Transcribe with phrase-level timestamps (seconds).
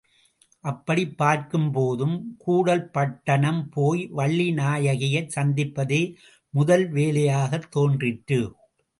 [0.63, 6.01] அப்படிப் பார்க்கும்போதும் கூடல் பட்டணம் போய் வள்ளிநாயகியைச் சந்திப்பதே
[6.53, 8.39] முதல் வேலையாகத் தோன்றிற்று.